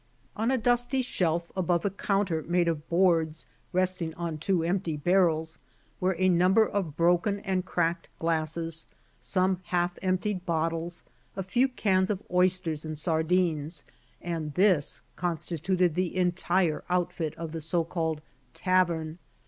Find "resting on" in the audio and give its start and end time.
3.71-4.39